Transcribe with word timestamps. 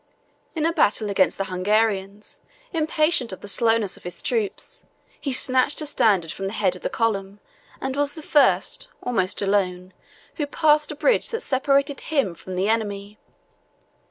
In 0.55 0.65
a 0.65 0.73
battle 0.73 1.11
against 1.11 1.37
the 1.37 1.43
Hungarians, 1.43 2.41
impatient 2.73 3.31
of 3.31 3.41
the 3.41 3.47
slowness 3.47 3.97
of 3.97 4.03
his 4.03 4.23
troops, 4.23 4.83
he 5.19 5.31
snatched 5.31 5.79
a 5.79 5.85
standard 5.85 6.31
from 6.31 6.47
the 6.47 6.53
head 6.57 6.75
of 6.75 6.81
the 6.81 6.89
column, 6.89 7.39
and 7.79 7.95
was 7.95 8.15
the 8.15 8.23
first, 8.23 8.87
almost 9.03 9.43
alone, 9.43 9.93
who 10.37 10.47
passed 10.47 10.91
a 10.91 10.95
bridge 10.95 11.29
that 11.29 11.41
separated 11.41 12.01
him 12.01 12.33
from 12.33 12.55
the 12.55 12.67
enemy. 12.67 13.19